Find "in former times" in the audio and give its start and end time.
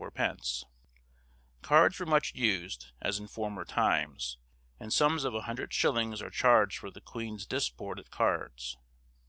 3.19-4.39